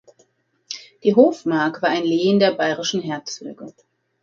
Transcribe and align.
Die 1.03 1.13
Hofmark 1.13 1.83
war 1.83 1.89
ein 1.89 2.03
Lehen 2.03 2.39
der 2.39 2.53
bayerischen 2.55 3.03
Herzöge. 3.03 3.71